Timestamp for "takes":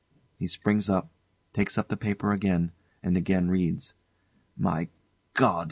1.53-1.77